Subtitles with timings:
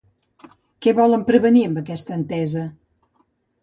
[0.85, 2.69] Què volen prevenir amb aquesta entesa?